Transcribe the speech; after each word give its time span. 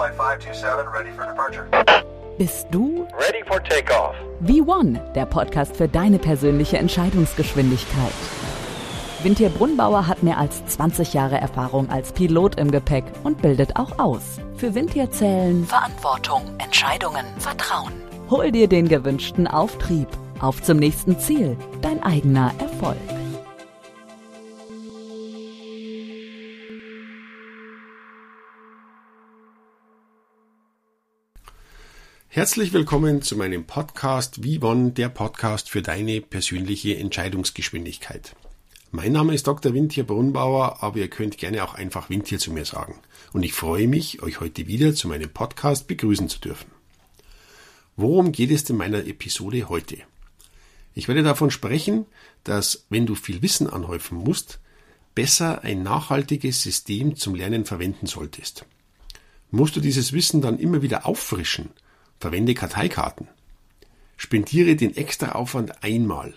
Flight 0.00 0.16
527 0.16 0.86
ready 0.94 1.10
for 1.12 1.26
departure. 1.26 1.66
Bist 2.38 2.68
du 2.70 3.06
Ready 3.18 3.44
for 3.46 3.62
takeoff. 3.62 4.14
V1, 4.42 5.12
der 5.12 5.26
Podcast 5.26 5.76
für 5.76 5.88
deine 5.88 6.18
persönliche 6.18 6.78
Entscheidungsgeschwindigkeit? 6.78 8.12
Vintier 9.22 9.50
Brunnbauer 9.50 10.06
hat 10.06 10.22
mehr 10.22 10.38
als 10.38 10.64
20 10.64 11.12
Jahre 11.12 11.36
Erfahrung 11.36 11.90
als 11.90 12.12
Pilot 12.12 12.58
im 12.58 12.70
Gepäck 12.70 13.04
und 13.24 13.42
bildet 13.42 13.76
auch 13.76 13.98
aus. 13.98 14.38
Für 14.56 14.74
Vintier 14.74 15.10
zählen 15.10 15.66
Verantwortung, 15.66 16.44
Entscheidungen, 16.56 17.26
Vertrauen. 17.36 17.92
Hol 18.30 18.50
dir 18.52 18.68
den 18.68 18.88
gewünschten 18.88 19.46
Auftrieb. 19.46 20.08
Auf 20.40 20.62
zum 20.62 20.78
nächsten 20.78 21.18
Ziel, 21.18 21.58
dein 21.82 22.02
eigener 22.02 22.52
Erfolg. 22.58 22.96
Herzlich 32.32 32.72
willkommen 32.72 33.22
zu 33.22 33.36
meinem 33.36 33.64
Podcast 33.64 34.44
Vivon, 34.44 34.94
der 34.94 35.08
Podcast 35.08 35.68
für 35.68 35.82
deine 35.82 36.20
persönliche 36.20 36.96
Entscheidungsgeschwindigkeit. 36.96 38.36
Mein 38.92 39.10
Name 39.10 39.34
ist 39.34 39.48
Dr. 39.48 39.74
Windtier 39.74 40.04
Brunnbauer, 40.04 40.80
aber 40.80 40.98
ihr 40.98 41.10
könnt 41.10 41.38
gerne 41.38 41.64
auch 41.64 41.74
einfach 41.74 42.08
Windtier 42.08 42.38
zu 42.38 42.52
mir 42.52 42.64
sagen. 42.64 43.00
Und 43.32 43.42
ich 43.42 43.52
freue 43.52 43.88
mich, 43.88 44.22
euch 44.22 44.38
heute 44.38 44.68
wieder 44.68 44.94
zu 44.94 45.08
meinem 45.08 45.28
Podcast 45.28 45.88
begrüßen 45.88 46.28
zu 46.28 46.38
dürfen. 46.38 46.70
Worum 47.96 48.30
geht 48.30 48.52
es 48.52 48.70
in 48.70 48.76
meiner 48.76 49.04
Episode 49.08 49.68
heute? 49.68 49.96
Ich 50.94 51.08
werde 51.08 51.24
davon 51.24 51.50
sprechen, 51.50 52.06
dass 52.44 52.86
wenn 52.90 53.06
du 53.06 53.16
viel 53.16 53.42
Wissen 53.42 53.68
anhäufen 53.68 54.18
musst, 54.18 54.60
besser 55.16 55.64
ein 55.64 55.82
nachhaltiges 55.82 56.62
System 56.62 57.16
zum 57.16 57.34
Lernen 57.34 57.64
verwenden 57.64 58.06
solltest. 58.06 58.66
Musst 59.50 59.74
du 59.74 59.80
dieses 59.80 60.12
Wissen 60.12 60.40
dann 60.40 60.60
immer 60.60 60.80
wieder 60.80 61.06
auffrischen, 61.06 61.70
Verwende 62.20 62.52
Karteikarten. 62.52 63.28
Spendiere 64.18 64.76
den 64.76 64.94
extra 64.94 65.32
Aufwand 65.32 65.82
einmal, 65.82 66.34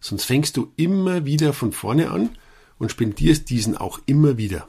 sonst 0.00 0.24
fängst 0.24 0.56
du 0.56 0.72
immer 0.76 1.26
wieder 1.26 1.52
von 1.52 1.72
vorne 1.72 2.10
an 2.10 2.30
und 2.78 2.90
spendierst 2.90 3.50
diesen 3.50 3.76
auch 3.76 4.00
immer 4.06 4.38
wieder. 4.38 4.66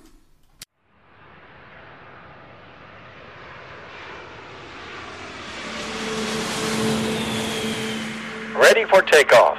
Ready 8.60 8.86
for 8.90 9.06
takeoff. 9.06 9.58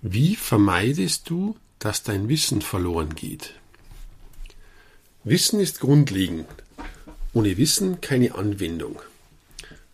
Wie 0.00 0.36
vermeidest 0.36 1.28
du, 1.28 1.56
dass 1.78 2.02
dein 2.02 2.30
Wissen 2.30 2.62
verloren 2.62 3.14
geht? 3.14 3.60
Wissen 5.28 5.58
ist 5.58 5.80
grundlegend. 5.80 6.46
Ohne 7.32 7.56
Wissen 7.56 8.00
keine 8.00 8.36
Anwendung. 8.36 9.00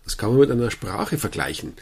Das 0.05 0.19
kann 0.19 0.29
man 0.29 0.41
mit 0.41 0.51
einer 0.51 0.71
Sprache 0.71 1.17
vergleichen. 1.17 1.73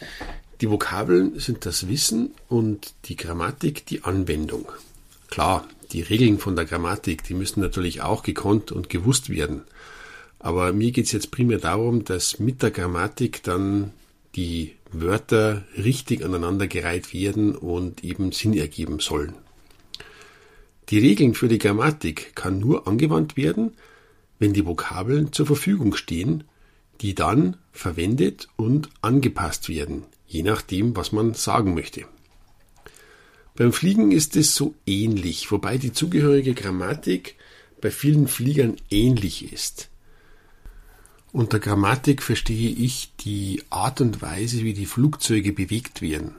Die 0.60 0.70
Vokabeln 0.70 1.36
sind 1.40 1.66
das 1.66 1.88
Wissen 1.88 2.30
und 2.48 2.92
die 3.06 3.16
Grammatik 3.16 3.86
die 3.86 4.04
Anwendung. 4.04 4.70
Klar, 5.30 5.66
die 5.90 6.00
Regeln 6.00 6.38
von 6.38 6.54
der 6.54 6.64
Grammatik, 6.64 7.24
die 7.24 7.34
müssen 7.34 7.58
natürlich 7.58 8.02
auch 8.02 8.22
gekonnt 8.22 8.70
und 8.70 8.88
gewusst 8.88 9.30
werden. 9.30 9.62
Aber 10.38 10.72
mir 10.72 10.92
geht 10.92 11.06
es 11.06 11.12
jetzt 11.12 11.32
primär 11.32 11.58
darum, 11.58 12.04
dass 12.04 12.38
mit 12.38 12.62
der 12.62 12.70
Grammatik 12.70 13.42
dann 13.42 13.90
die 14.36 14.76
Wörter 14.92 15.64
richtig 15.76 16.24
aneinandergereiht 16.24 17.12
werden 17.12 17.56
und 17.56 18.04
eben 18.04 18.30
Sinn 18.30 18.54
ergeben 18.54 19.00
sollen. 19.00 19.34
Die 20.90 20.98
Regeln 20.98 21.34
für 21.34 21.46
die 21.46 21.58
Grammatik 21.58 22.34
kann 22.34 22.58
nur 22.58 22.88
angewandt 22.88 23.36
werden, 23.36 23.76
wenn 24.40 24.52
die 24.52 24.66
Vokabeln 24.66 25.32
zur 25.32 25.46
Verfügung 25.46 25.94
stehen, 25.94 26.44
die 27.00 27.14
dann 27.14 27.56
verwendet 27.72 28.48
und 28.56 28.90
angepasst 29.00 29.68
werden, 29.68 30.04
je 30.26 30.42
nachdem, 30.42 30.96
was 30.96 31.12
man 31.12 31.34
sagen 31.34 31.74
möchte. 31.74 32.06
Beim 33.54 33.72
Fliegen 33.72 34.10
ist 34.10 34.36
es 34.36 34.54
so 34.54 34.74
ähnlich, 34.86 35.52
wobei 35.52 35.78
die 35.78 35.92
zugehörige 35.92 36.54
Grammatik 36.54 37.36
bei 37.80 37.90
vielen 37.90 38.26
Fliegern 38.26 38.76
ähnlich 38.90 39.52
ist. 39.52 39.90
Unter 41.32 41.60
Grammatik 41.60 42.22
verstehe 42.22 42.70
ich 42.70 43.12
die 43.20 43.62
Art 43.70 44.00
und 44.00 44.22
Weise, 44.22 44.64
wie 44.64 44.74
die 44.74 44.86
Flugzeuge 44.86 45.52
bewegt 45.52 46.02
werden. 46.02 46.34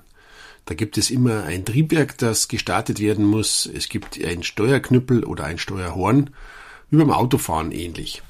Da 0.66 0.76
gibt 0.76 0.98
es 0.98 1.10
immer 1.10 1.44
ein 1.44 1.66
Triebwerk, 1.66 2.18
das 2.18 2.48
gestartet 2.48 3.00
werden 3.00 3.26
muss. 3.26 3.66
Es 3.66 3.90
gibt 3.90 4.24
ein 4.24 4.44
Steuerknüppel 4.44 5.24
oder 5.24 5.46
ein 5.46 5.58
Steuerhorn, 5.58 6.30
wie 6.90 6.98
beim 6.98 7.12
Autofahren 7.12 7.72
ähnlich. 7.72 8.22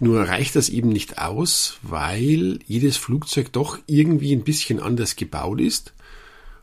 Nur 0.00 0.22
reicht 0.22 0.56
das 0.56 0.68
eben 0.68 0.88
nicht 0.88 1.18
aus, 1.18 1.78
weil 1.82 2.58
jedes 2.66 2.96
Flugzeug 2.96 3.52
doch 3.52 3.78
irgendwie 3.86 4.34
ein 4.34 4.42
bisschen 4.42 4.80
anders 4.80 5.16
gebaut 5.16 5.60
ist. 5.60 5.92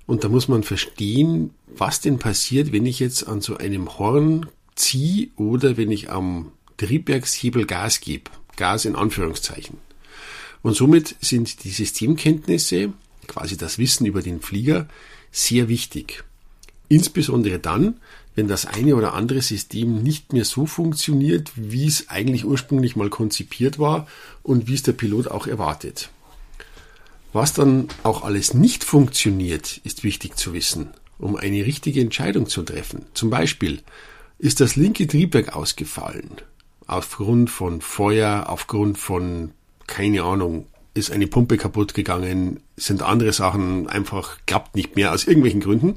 Und 0.06 0.24
da 0.24 0.30
muss 0.30 0.48
man 0.48 0.64
verstehen, 0.64 1.52
was 1.68 2.02
denn 2.02 2.20
passiert, 2.20 2.74
wenn 2.74 2.86
ich 2.86 3.00
jetzt 3.00 3.28
an 3.28 3.40
so 3.40 3.58
einem 3.58 3.98
Horn 3.98 4.48
ziehe 4.76 5.30
oder 5.38 5.78
wenn 5.78 5.92
ich 5.92 6.10
am 6.10 6.52
Triebwerkshebel 6.78 7.66
Gas 7.66 8.02
gebe. 8.02 8.32
Gas 8.58 8.86
in 8.86 8.96
Anführungszeichen. 8.96 9.78
Und 10.62 10.76
somit 10.76 11.16
sind 11.22 11.64
die 11.64 11.70
Systemkenntnisse 11.70 12.92
quasi 13.32 13.56
das 13.56 13.78
Wissen 13.78 14.06
über 14.06 14.22
den 14.22 14.42
Flieger, 14.42 14.88
sehr 15.32 15.70
wichtig. 15.70 16.24
Insbesondere 16.90 17.60
dann, 17.60 17.96
wenn 18.36 18.50
das 18.50 18.66
eine 18.66 18.96
oder 18.98 19.14
andere 19.14 19.42
System 19.42 20.04
nicht 20.04 20.34
mehr 20.34 20.44
so 20.44 20.66
funktioniert, 20.66 21.52
wie 21.56 21.88
es 21.88 22.10
eigentlich 22.10 22.44
ursprünglich 22.44 22.98
mal 22.98 23.10
konzipiert 23.10 23.80
war 23.80 24.08
und 24.44 24.68
wie 24.68 24.74
es 24.74 24.84
der 24.84 24.92
Pilot 24.92 25.30
auch 25.30 25.48
erwartet. 25.48 26.10
Was 27.32 27.54
dann 27.54 27.88
auch 28.04 28.24
alles 28.24 28.54
nicht 28.54 28.84
funktioniert, 28.84 29.80
ist 29.86 30.04
wichtig 30.04 30.36
zu 30.36 30.52
wissen, 30.54 30.90
um 31.18 31.38
eine 31.38 31.66
richtige 31.66 32.02
Entscheidung 32.02 32.48
zu 32.48 32.64
treffen. 32.64 33.06
Zum 33.14 33.30
Beispiel 33.30 33.82
ist 34.38 34.60
das 34.60 34.76
linke 34.76 35.08
Triebwerk 35.08 35.56
ausgefallen, 35.56 36.32
aufgrund 36.88 37.50
von 37.50 37.80
Feuer, 37.80 38.48
aufgrund 38.50 38.98
von, 38.98 39.52
keine 39.88 40.24
Ahnung, 40.24 40.68
ist 40.94 41.12
eine 41.12 41.28
Pumpe 41.28 41.58
kaputt 41.58 41.94
gegangen, 41.94 42.60
sind 42.76 43.02
andere 43.02 43.34
Sachen 43.34 43.88
einfach 43.88 44.38
klappt 44.46 44.76
nicht 44.76 44.96
mehr 44.96 45.14
aus 45.14 45.26
irgendwelchen 45.26 45.62
Gründen, 45.62 45.96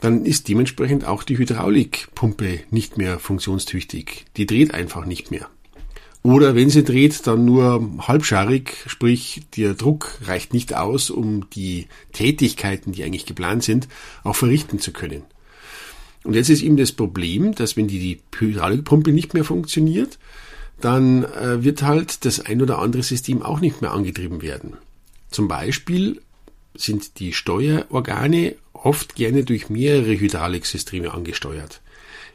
dann 0.00 0.24
ist 0.24 0.48
dementsprechend 0.48 1.04
auch 1.04 1.22
die 1.22 1.38
Hydraulikpumpe 1.38 2.60
nicht 2.70 2.98
mehr 2.98 3.18
funktionstüchtig. 3.18 4.26
Die 4.36 4.46
dreht 4.46 4.74
einfach 4.74 5.06
nicht 5.06 5.30
mehr. 5.30 5.48
Oder 6.22 6.54
wenn 6.54 6.70
sie 6.70 6.84
dreht, 6.84 7.26
dann 7.26 7.44
nur 7.44 7.98
halbscharig, 8.08 8.76
sprich 8.86 9.42
der 9.56 9.74
Druck 9.74 10.18
reicht 10.24 10.54
nicht 10.54 10.74
aus, 10.74 11.10
um 11.10 11.50
die 11.50 11.86
Tätigkeiten, 12.12 12.92
die 12.92 13.04
eigentlich 13.04 13.26
geplant 13.26 13.62
sind, 13.62 13.88
auch 14.22 14.34
verrichten 14.34 14.78
zu 14.78 14.92
können. 14.92 15.24
Und 16.22 16.34
jetzt 16.34 16.48
ist 16.48 16.62
eben 16.62 16.78
das 16.78 16.92
Problem, 16.92 17.54
dass 17.54 17.76
wenn 17.76 17.88
die, 17.88 17.98
die 17.98 18.20
Hydraulikpumpe 18.38 19.12
nicht 19.12 19.34
mehr 19.34 19.44
funktioniert, 19.44 20.18
dann 20.80 21.24
äh, 21.24 21.62
wird 21.64 21.82
halt 21.82 22.24
das 22.24 22.40
ein 22.40 22.60
oder 22.60 22.78
andere 22.78 23.02
System 23.02 23.42
auch 23.42 23.60
nicht 23.60 23.80
mehr 23.80 23.92
angetrieben 23.92 24.42
werden. 24.42 24.74
Zum 25.30 25.48
Beispiel 25.48 26.20
sind 26.74 27.18
die 27.20 27.32
Steuerorgane 27.32 28.56
oft 28.72 29.14
gerne 29.14 29.44
durch 29.44 29.70
mehrere 29.70 30.18
Hydrauliksysteme 30.18 31.12
angesteuert. 31.12 31.80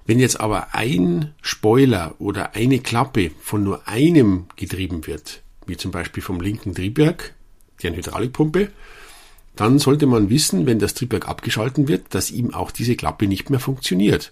Wenn 0.05 0.19
jetzt 0.19 0.39
aber 0.39 0.73
ein 0.73 1.33
Spoiler 1.41 2.15
oder 2.19 2.55
eine 2.55 2.79
Klappe 2.79 3.31
von 3.41 3.63
nur 3.63 3.87
einem 3.87 4.45
getrieben 4.55 5.05
wird, 5.05 5.41
wie 5.67 5.77
zum 5.77 5.91
Beispiel 5.91 6.23
vom 6.23 6.41
linken 6.41 6.73
Triebwerk, 6.73 7.35
deren 7.83 7.95
Hydraulikpumpe, 7.95 8.71
dann 9.55 9.77
sollte 9.77 10.07
man 10.07 10.29
wissen, 10.29 10.65
wenn 10.65 10.79
das 10.79 10.93
Triebwerk 10.93 11.27
abgeschalten 11.27 11.87
wird, 11.87 12.15
dass 12.15 12.31
ihm 12.31 12.53
auch 12.53 12.71
diese 12.71 12.95
Klappe 12.95 13.27
nicht 13.27 13.49
mehr 13.49 13.59
funktioniert. 13.59 14.31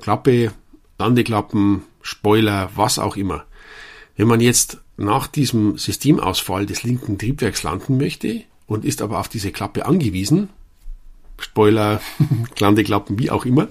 Klappe, 0.00 0.52
Landeklappen, 1.00 1.84
Spoiler, 2.02 2.70
was 2.74 2.98
auch 2.98 3.16
immer. 3.16 3.44
Wenn 4.16 4.28
man 4.28 4.40
jetzt 4.40 4.78
nach 4.98 5.26
diesem 5.26 5.78
Systemausfall 5.78 6.66
des 6.66 6.82
linken 6.82 7.16
Triebwerks 7.16 7.62
landen 7.62 7.96
möchte 7.96 8.42
und 8.66 8.84
ist 8.84 9.00
aber 9.00 9.18
auf 9.18 9.28
diese 9.28 9.50
Klappe 9.50 9.86
angewiesen, 9.86 10.50
Spoiler, 11.38 12.02
Landeklappen, 12.58 13.18
wie 13.18 13.30
auch 13.30 13.46
immer, 13.46 13.68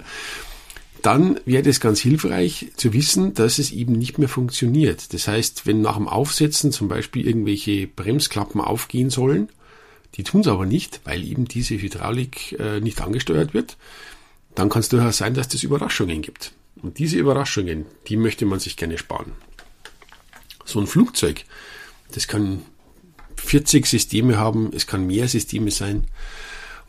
dann 1.02 1.38
wäre 1.44 1.68
es 1.68 1.78
ganz 1.78 2.00
hilfreich 2.00 2.72
zu 2.74 2.92
wissen, 2.92 3.32
dass 3.32 3.58
es 3.58 3.70
eben 3.70 3.92
nicht 3.92 4.18
mehr 4.18 4.28
funktioniert. 4.28 5.14
Das 5.14 5.28
heißt, 5.28 5.66
wenn 5.68 5.82
nach 5.82 5.98
dem 5.98 6.08
Aufsetzen 6.08 6.72
zum 6.72 6.88
Beispiel 6.88 7.28
irgendwelche 7.28 7.86
Bremsklappen 7.86 8.60
aufgehen 8.60 9.08
sollen, 9.08 9.50
die 10.16 10.24
tun 10.24 10.40
es 10.40 10.48
aber 10.48 10.66
nicht, 10.66 11.00
weil 11.04 11.22
eben 11.22 11.44
diese 11.44 11.80
Hydraulik 11.80 12.58
äh, 12.58 12.80
nicht 12.80 13.00
angesteuert 13.00 13.54
wird, 13.54 13.76
dann 14.56 14.68
kann 14.68 14.80
es 14.80 14.88
durchaus 14.88 15.18
sein, 15.18 15.34
dass 15.34 15.54
es 15.54 15.62
Überraschungen 15.62 16.22
gibt. 16.22 16.52
Und 16.82 16.98
diese 16.98 17.18
Überraschungen, 17.18 17.86
die 18.08 18.16
möchte 18.16 18.46
man 18.46 18.60
sich 18.60 18.76
gerne 18.76 18.98
sparen. 18.98 19.32
So 20.64 20.80
ein 20.80 20.86
Flugzeug, 20.86 21.44
das 22.14 22.28
kann 22.28 22.62
40 23.36 23.86
Systeme 23.86 24.38
haben, 24.38 24.70
es 24.74 24.86
kann 24.86 25.06
mehr 25.06 25.28
Systeme 25.28 25.70
sein. 25.70 26.06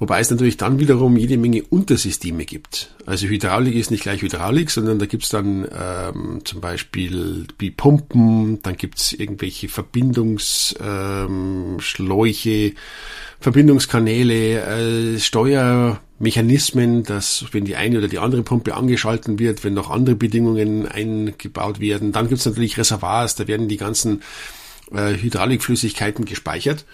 Wobei 0.01 0.19
es 0.19 0.29
natürlich 0.31 0.57
dann 0.57 0.79
wiederum 0.79 1.15
jede 1.15 1.37
Menge 1.37 1.61
Untersysteme 1.61 2.45
gibt. 2.45 2.89
Also 3.05 3.27
Hydraulik 3.27 3.75
ist 3.75 3.91
nicht 3.91 4.01
gleich 4.01 4.23
Hydraulik, 4.23 4.71
sondern 4.71 4.97
da 4.97 5.05
gibt's 5.05 5.29
dann 5.29 5.67
ähm, 5.71 6.41
zum 6.43 6.59
Beispiel 6.59 7.45
die 7.61 7.69
Pumpen, 7.69 8.63
dann 8.63 8.77
gibt's 8.77 9.13
irgendwelche 9.13 9.69
Verbindungsschläuche, 9.69 12.49
ähm, 12.49 12.73
Verbindungskanäle, 13.39 15.13
äh, 15.13 15.19
Steuermechanismen, 16.21 17.03
dass 17.03 17.45
wenn 17.51 17.65
die 17.65 17.75
eine 17.75 17.97
oder 17.97 18.07
die 18.07 18.19
andere 18.19 18.43
Pumpe 18.43 18.75
angeschalten 18.75 19.39
wird, 19.39 19.63
wenn 19.63 19.73
noch 19.73 19.89
andere 19.89 20.15
Bedingungen 20.15 20.87
eingebaut 20.87 21.79
werden. 21.79 22.11
Dann 22.11 22.29
gibt's 22.29 22.45
natürlich 22.45 22.77
Reservoirs, 22.77 23.35
da 23.35 23.47
werden 23.47 23.67
die 23.67 23.77
ganzen 23.77 24.21
äh, 24.91 25.15
Hydraulikflüssigkeiten 25.15 26.25
gespeichert. 26.25 26.85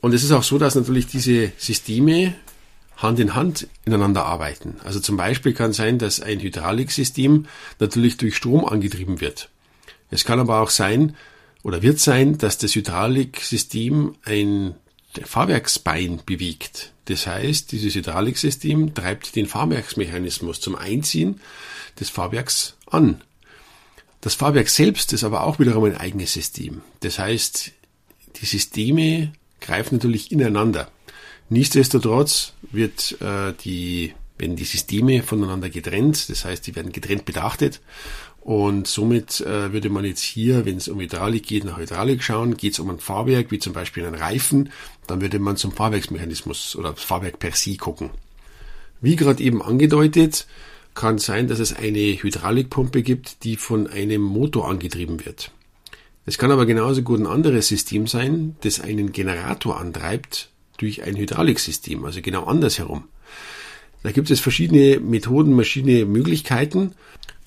Und 0.00 0.14
es 0.14 0.22
ist 0.22 0.30
auch 0.30 0.44
so, 0.44 0.58
dass 0.58 0.76
natürlich 0.76 1.08
diese 1.08 1.52
Systeme 1.58 2.34
Hand 2.96 3.18
in 3.18 3.34
Hand 3.34 3.68
ineinander 3.84 4.24
arbeiten. 4.26 4.76
Also 4.84 5.00
zum 5.00 5.16
Beispiel 5.16 5.52
kann 5.52 5.72
sein, 5.72 5.98
dass 5.98 6.20
ein 6.20 6.40
Hydrauliksystem 6.40 7.46
natürlich 7.80 8.16
durch 8.16 8.36
Strom 8.36 8.64
angetrieben 8.64 9.20
wird. 9.20 9.50
Es 10.10 10.24
kann 10.24 10.40
aber 10.40 10.60
auch 10.60 10.70
sein 10.70 11.16
oder 11.62 11.82
wird 11.82 11.98
sein, 11.98 12.38
dass 12.38 12.58
das 12.58 12.74
Hydrauliksystem 12.74 14.14
ein 14.24 14.74
Fahrwerksbein 15.24 16.20
bewegt. 16.24 16.92
Das 17.06 17.26
heißt, 17.26 17.72
dieses 17.72 17.94
Hydrauliksystem 17.94 18.94
treibt 18.94 19.34
den 19.36 19.46
Fahrwerksmechanismus 19.46 20.60
zum 20.60 20.76
Einziehen 20.76 21.40
des 21.98 22.10
Fahrwerks 22.10 22.76
an. 22.86 23.22
Das 24.20 24.34
Fahrwerk 24.34 24.68
selbst 24.68 25.12
ist 25.12 25.24
aber 25.24 25.44
auch 25.44 25.58
wiederum 25.58 25.84
ein 25.84 25.96
eigenes 25.96 26.32
System. 26.32 26.82
Das 27.00 27.18
heißt, 27.18 27.72
die 28.36 28.46
Systeme 28.46 29.32
greifen 29.60 29.96
natürlich 29.96 30.32
ineinander. 30.32 30.90
Nichtsdestotrotz 31.48 32.52
wird 32.70 33.20
äh, 33.22 33.54
die, 33.64 34.14
werden 34.38 34.56
die 34.56 34.64
Systeme 34.64 35.22
voneinander 35.22 35.70
getrennt, 35.70 36.28
das 36.30 36.44
heißt, 36.44 36.66
die 36.66 36.76
werden 36.76 36.92
getrennt 36.92 37.24
betrachtet. 37.24 37.80
Und 38.40 38.86
somit 38.86 39.40
äh, 39.42 39.72
würde 39.72 39.90
man 39.90 40.04
jetzt 40.04 40.22
hier, 40.22 40.64
wenn 40.64 40.78
es 40.78 40.88
um 40.88 41.00
Hydraulik 41.00 41.46
geht, 41.46 41.64
nach 41.64 41.76
Hydraulik 41.76 42.22
schauen. 42.22 42.56
Geht 42.56 42.72
es 42.72 42.78
um 42.78 42.88
ein 42.88 42.98
Fahrwerk, 42.98 43.50
wie 43.50 43.58
zum 43.58 43.74
Beispiel 43.74 44.06
einen 44.06 44.14
Reifen, 44.14 44.70
dann 45.06 45.20
würde 45.20 45.38
man 45.38 45.56
zum 45.56 45.72
Fahrwerksmechanismus 45.72 46.74
oder 46.74 46.96
Fahrwerk 46.96 47.38
per 47.38 47.52
se 47.52 47.76
gucken. 47.76 48.10
Wie 49.00 49.16
gerade 49.16 49.42
eben 49.42 49.60
angedeutet, 49.60 50.46
kann 50.94 51.18
sein, 51.18 51.46
dass 51.46 51.58
es 51.58 51.76
eine 51.76 51.98
Hydraulikpumpe 51.98 53.02
gibt, 53.02 53.44
die 53.44 53.56
von 53.56 53.86
einem 53.86 54.22
Motor 54.22 54.68
angetrieben 54.68 55.24
wird. 55.24 55.52
Es 56.24 56.38
kann 56.38 56.50
aber 56.50 56.66
genauso 56.66 57.02
gut 57.02 57.20
ein 57.20 57.26
anderes 57.26 57.68
System 57.68 58.06
sein, 58.06 58.56
das 58.62 58.80
einen 58.80 59.12
Generator 59.12 59.78
antreibt 59.80 60.50
durch 60.78 61.02
ein 61.02 61.16
Hydrauliksystem, 61.16 62.04
also 62.04 62.20
genau 62.22 62.44
andersherum. 62.44 63.04
Da 64.08 64.12
gibt 64.12 64.30
es 64.30 64.40
verschiedene 64.40 65.00
Methoden, 65.00 65.54
verschiedene 65.54 66.06
Möglichkeiten, 66.06 66.92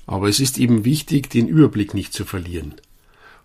aber 0.06 0.30
es 0.30 0.40
ist 0.40 0.60
eben 0.60 0.86
wichtig, 0.86 1.28
den 1.28 1.48
Überblick 1.48 1.96
nicht 1.96 2.14
zu 2.14 2.24
verlieren. 2.24 2.76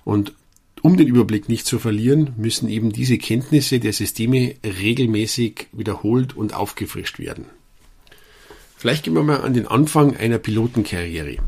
Und 0.05 0.35
um 0.83 0.99
den 0.99 1.07
Überblick 1.07 1.49
nicht 1.49 1.65
zu 1.65 1.79
verlieren, 1.79 2.35
müssen 2.37 2.69
eben 2.69 2.93
diese 2.93 3.17
Kenntnisse 3.17 3.81
der 3.81 3.95
Systeme 3.95 4.57
regelmäßig 4.63 5.69
wiederholt 5.73 6.37
und 6.37 6.53
aufgefrischt 6.53 7.19
werden. 7.19 7.47
Vielleicht 8.77 9.05
gehen 9.05 9.15
wir 9.15 9.23
mal 9.23 9.41
an 9.41 9.55
den 9.55 9.67
Anfang 9.67 10.15
einer 10.15 10.37
Pilotenkarriere. 10.37 11.39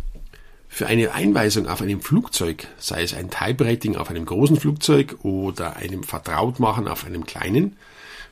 Für 0.68 0.86
eine 0.86 1.12
Einweisung 1.12 1.66
auf 1.66 1.82
einem 1.82 2.00
Flugzeug, 2.00 2.66
sei 2.78 3.02
es 3.02 3.12
ein 3.12 3.28
Type-Rating 3.28 3.96
auf 3.96 4.08
einem 4.08 4.24
großen 4.24 4.56
Flugzeug 4.56 5.22
oder 5.22 5.76
einem 5.76 6.02
Vertrautmachen 6.02 6.88
auf 6.88 7.04
einem 7.04 7.26
kleinen, 7.26 7.76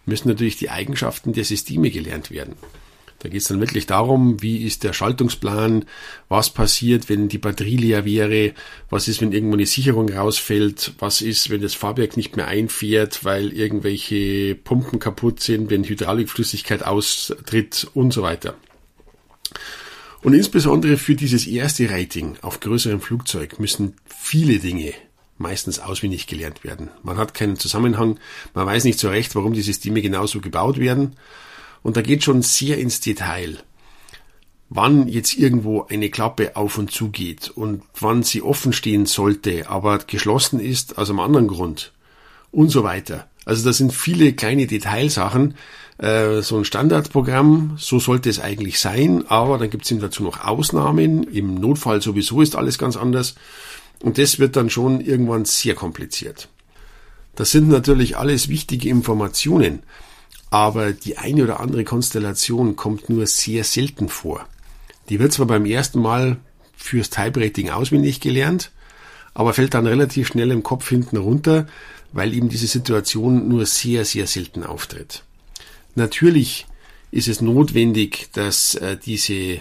müssen 0.06 0.28
natürlich 0.28 0.56
die 0.56 0.70
Eigenschaften 0.70 1.34
der 1.34 1.44
Systeme 1.44 1.90
gelernt 1.90 2.30
werden. 2.30 2.54
Da 3.20 3.28
geht 3.28 3.40
es 3.40 3.48
dann 3.48 3.60
wirklich 3.60 3.86
darum, 3.86 4.42
wie 4.42 4.64
ist 4.64 4.84
der 4.84 4.92
Schaltungsplan, 4.92 5.86
was 6.28 6.50
passiert, 6.50 7.08
wenn 7.08 7.28
die 7.28 7.38
Batterie 7.38 7.76
leer 7.76 8.04
wäre, 8.04 8.52
was 8.90 9.08
ist, 9.08 9.20
wenn 9.20 9.32
irgendwo 9.32 9.54
eine 9.54 9.66
Sicherung 9.66 10.10
rausfällt, 10.10 10.92
was 10.98 11.22
ist, 11.22 11.50
wenn 11.50 11.62
das 11.62 11.74
Fahrwerk 11.74 12.16
nicht 12.16 12.36
mehr 12.36 12.48
einfährt, 12.48 13.24
weil 13.24 13.52
irgendwelche 13.52 14.54
Pumpen 14.54 14.98
kaputt 14.98 15.40
sind, 15.40 15.70
wenn 15.70 15.84
Hydraulikflüssigkeit 15.84 16.84
austritt 16.84 17.88
und 17.94 18.12
so 18.12 18.22
weiter. 18.22 18.54
Und 20.22 20.34
insbesondere 20.34 20.96
für 20.96 21.14
dieses 21.14 21.46
erste 21.46 21.88
Rating 21.88 22.36
auf 22.42 22.60
größerem 22.60 23.00
Flugzeug 23.00 23.60
müssen 23.60 23.94
viele 24.06 24.58
Dinge 24.58 24.92
meistens 25.38 25.78
auswendig 25.78 26.26
gelernt 26.26 26.64
werden. 26.64 26.90
Man 27.02 27.18
hat 27.18 27.34
keinen 27.34 27.56
Zusammenhang, 27.56 28.18
man 28.54 28.66
weiß 28.66 28.84
nicht 28.84 28.98
so 28.98 29.08
recht, 29.08 29.34
warum 29.34 29.52
die 29.52 29.62
Systeme 29.62 30.02
genauso 30.02 30.40
gebaut 30.40 30.78
werden. 30.78 31.16
Und 31.86 31.96
da 31.96 32.02
geht 32.02 32.24
schon 32.24 32.42
sehr 32.42 32.78
ins 32.78 32.98
Detail, 32.98 33.58
wann 34.68 35.06
jetzt 35.06 35.38
irgendwo 35.38 35.86
eine 35.88 36.10
Klappe 36.10 36.56
auf 36.56 36.78
und 36.78 36.90
zu 36.90 37.10
geht 37.10 37.48
und 37.48 37.84
wann 38.00 38.24
sie 38.24 38.42
offen 38.42 38.72
stehen 38.72 39.06
sollte, 39.06 39.70
aber 39.70 39.98
geschlossen 39.98 40.58
ist 40.58 40.98
aus 40.98 41.10
einem 41.10 41.20
anderen 41.20 41.46
Grund 41.46 41.92
und 42.50 42.70
so 42.70 42.82
weiter. 42.82 43.28
Also 43.44 43.64
das 43.64 43.76
sind 43.76 43.92
viele 43.92 44.32
kleine 44.32 44.66
Detailsachen, 44.66 45.54
äh, 45.98 46.42
so 46.42 46.58
ein 46.58 46.64
Standardprogramm, 46.64 47.76
so 47.78 48.00
sollte 48.00 48.30
es 48.30 48.40
eigentlich 48.40 48.80
sein, 48.80 49.24
aber 49.28 49.56
dann 49.56 49.70
gibt 49.70 49.88
es 49.88 49.96
dazu 50.00 50.24
noch 50.24 50.44
Ausnahmen. 50.44 51.22
Im 51.22 51.54
Notfall 51.54 52.02
sowieso 52.02 52.42
ist 52.42 52.56
alles 52.56 52.78
ganz 52.78 52.96
anders. 52.96 53.36
Und 54.02 54.18
das 54.18 54.40
wird 54.40 54.56
dann 54.56 54.70
schon 54.70 55.00
irgendwann 55.00 55.44
sehr 55.44 55.76
kompliziert. 55.76 56.48
Das 57.36 57.52
sind 57.52 57.68
natürlich 57.68 58.16
alles 58.16 58.48
wichtige 58.48 58.88
Informationen, 58.88 59.84
aber 60.56 60.92
die 60.92 61.18
eine 61.18 61.44
oder 61.44 61.60
andere 61.60 61.84
Konstellation 61.84 62.76
kommt 62.76 63.10
nur 63.10 63.26
sehr 63.26 63.62
selten 63.62 64.08
vor. 64.08 64.46
Die 65.10 65.18
wird 65.18 65.34
zwar 65.34 65.46
beim 65.46 65.66
ersten 65.66 66.00
Mal 66.00 66.38
fürs 66.74 67.10
Type-Rating 67.10 67.68
auswendig 67.68 68.20
gelernt, 68.20 68.70
aber 69.34 69.52
fällt 69.52 69.74
dann 69.74 69.86
relativ 69.86 70.28
schnell 70.28 70.50
im 70.50 70.62
Kopf 70.62 70.88
hinten 70.88 71.18
runter, 71.18 71.66
weil 72.12 72.32
eben 72.32 72.48
diese 72.48 72.68
Situation 72.68 73.48
nur 73.48 73.66
sehr, 73.66 74.06
sehr 74.06 74.26
selten 74.26 74.64
auftritt. 74.64 75.24
Natürlich 75.94 76.66
ist 77.10 77.28
es 77.28 77.42
notwendig, 77.42 78.30
dass 78.32 78.76
äh, 78.76 78.96
diese 78.96 79.60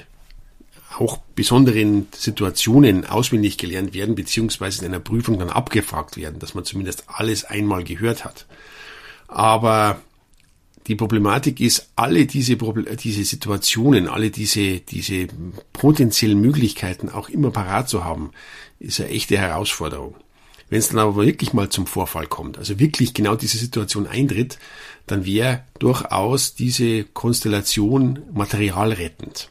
auch 0.98 1.18
besonderen 1.36 2.08
Situationen 2.16 3.06
auswendig 3.06 3.58
gelernt 3.58 3.94
werden, 3.94 4.16
beziehungsweise 4.16 4.86
in 4.86 4.94
einer 4.94 5.02
Prüfung 5.02 5.40
dann 5.40 5.50
abgefragt 5.50 6.16
werden, 6.16 6.40
dass 6.40 6.54
man 6.54 6.64
zumindest 6.64 7.04
alles 7.08 7.44
einmal 7.44 7.84
gehört 7.84 8.24
hat. 8.24 8.46
Aber 9.28 10.00
die 10.88 10.96
Problematik 10.96 11.60
ist, 11.60 11.90
alle 11.96 12.26
diese, 12.28 12.58
diese 12.58 13.24
Situationen, 13.24 14.08
alle 14.08 14.30
diese, 14.30 14.80
diese 14.80 15.28
potenziellen 15.74 16.40
Möglichkeiten 16.40 17.10
auch 17.10 17.30
immer 17.30 17.50
parat 17.52 17.90
zu 17.90 18.04
haben, 18.06 18.32
ist 18.80 19.00
eine 19.00 19.10
echte 19.10 19.38
Herausforderung. 19.38 20.16
Wenn 20.70 20.80
es 20.80 20.90
dann 20.90 21.00
aber 21.00 21.26
wirklich 21.26 21.54
mal 21.54 21.70
zum 21.70 21.86
Vorfall 21.86 22.28
kommt, 22.28 22.58
also 22.58 22.80
wirklich 22.80 23.14
genau 23.14 23.36
diese 23.36 23.58
Situation 23.58 24.08
eintritt, 24.08 24.58
dann 25.06 25.26
wäre 25.26 25.64
durchaus 25.80 26.56
diese 26.56 27.04
Konstellation 27.04 28.24
materialrettend. 28.34 29.50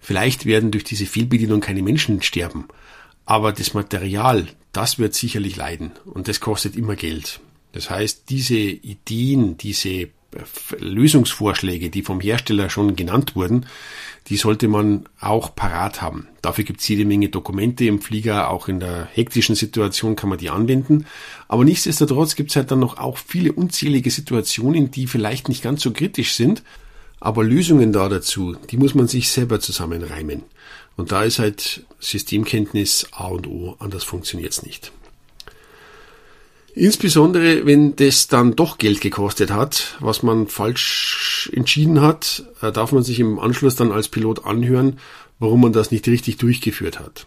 Vielleicht 0.00 0.44
werden 0.44 0.70
durch 0.70 0.84
diese 0.84 1.06
Fehlbedienung 1.06 1.60
keine 1.60 1.82
Menschen 1.82 2.20
sterben, 2.22 2.66
aber 3.26 3.52
das 3.52 3.74
Material, 3.74 4.48
das 4.72 4.98
wird 4.98 5.14
sicherlich 5.14 5.56
leiden 5.56 5.92
und 6.04 6.28
das 6.28 6.40
kostet 6.40 6.76
immer 6.76 6.96
Geld. 6.96 7.40
Das 7.72 7.90
heißt, 7.90 8.24
diese 8.28 8.54
Ideen, 8.56 9.56
diese 9.56 10.08
Lösungsvorschläge, 10.78 11.90
die 11.90 12.02
vom 12.02 12.20
Hersteller 12.20 12.70
schon 12.70 12.96
genannt 12.96 13.36
wurden, 13.36 13.66
die 14.28 14.36
sollte 14.36 14.68
man 14.68 15.06
auch 15.20 15.54
parat 15.54 16.00
haben. 16.00 16.28
Dafür 16.42 16.64
gibt 16.64 16.80
es 16.80 16.88
jede 16.88 17.04
Menge 17.04 17.28
Dokumente 17.28 17.84
im 17.84 18.00
Flieger, 18.00 18.50
auch 18.50 18.68
in 18.68 18.80
der 18.80 19.06
hektischen 19.12 19.54
Situation 19.54 20.16
kann 20.16 20.30
man 20.30 20.38
die 20.38 20.50
anwenden. 20.50 21.06
Aber 21.48 21.64
nichtsdestotrotz 21.64 22.34
gibt 22.36 22.50
es 22.50 22.56
halt 22.56 22.70
dann 22.70 22.80
noch 22.80 22.98
auch 22.98 23.18
viele 23.18 23.52
unzählige 23.52 24.10
Situationen, 24.10 24.90
die 24.90 25.06
vielleicht 25.06 25.48
nicht 25.48 25.62
ganz 25.62 25.82
so 25.82 25.92
kritisch 25.92 26.34
sind, 26.34 26.62
aber 27.20 27.44
Lösungen 27.44 27.92
da 27.92 28.08
dazu, 28.08 28.56
die 28.70 28.76
muss 28.76 28.94
man 28.94 29.08
sich 29.08 29.30
selber 29.30 29.60
zusammenreimen. 29.60 30.42
Und 30.96 31.12
da 31.12 31.24
ist 31.24 31.38
halt 31.38 31.84
Systemkenntnis 31.98 33.08
A 33.12 33.28
und 33.28 33.46
O, 33.46 33.76
anders 33.78 34.04
funktioniert's 34.04 34.62
nicht. 34.62 34.92
Insbesondere, 36.76 37.66
wenn 37.66 37.94
das 37.94 38.26
dann 38.26 38.56
doch 38.56 38.78
Geld 38.78 39.00
gekostet 39.00 39.52
hat, 39.52 39.96
was 40.00 40.24
man 40.24 40.48
falsch 40.48 41.48
entschieden 41.52 42.00
hat, 42.00 42.44
äh, 42.62 42.72
darf 42.72 42.90
man 42.90 43.04
sich 43.04 43.20
im 43.20 43.38
Anschluss 43.38 43.76
dann 43.76 43.92
als 43.92 44.08
Pilot 44.08 44.44
anhören, 44.44 44.98
warum 45.38 45.60
man 45.60 45.72
das 45.72 45.92
nicht 45.92 46.08
richtig 46.08 46.36
durchgeführt 46.38 46.98
hat. 46.98 47.26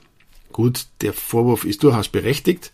Gut, 0.51 0.87
der 0.99 1.13
Vorwurf 1.13 1.63
ist 1.63 1.83
durchaus 1.83 2.09
berechtigt, 2.09 2.73